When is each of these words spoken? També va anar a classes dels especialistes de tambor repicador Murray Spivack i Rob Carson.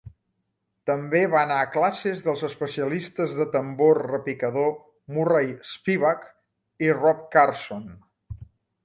També 0.89 1.19
va 1.33 1.41
anar 1.47 1.57
a 1.65 1.67
classes 1.73 2.23
dels 2.27 2.45
especialistes 2.47 3.35
de 3.39 3.47
tambor 3.55 3.99
repicador 4.13 4.71
Murray 5.19 5.53
Spivack 5.73 6.25
i 6.87 6.91
Rob 7.03 7.21
Carson. 7.37 7.87